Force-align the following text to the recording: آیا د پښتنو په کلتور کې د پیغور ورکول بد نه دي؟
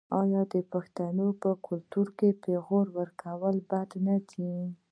آیا 0.21 0.41
د 0.53 0.55
پښتنو 0.73 1.27
په 1.41 1.49
کلتور 1.67 2.07
کې 2.17 2.29
د 2.33 2.39
پیغور 2.43 2.85
ورکول 2.97 3.55
بد 3.69 3.89
نه 4.05 4.15
دي؟ 4.29 4.53